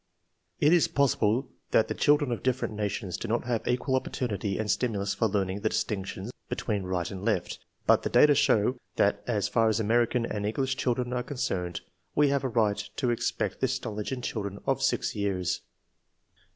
[0.59, 4.71] It is possible that the children of different nations do not have equal opportunity and
[4.71, 9.21] stimulus for learning the dis tinction between right and left, but the data show that
[9.27, 11.81] as fat as American and English children are concerned
[12.15, 15.61] we have a right to expect this knowledge in children of 6 years.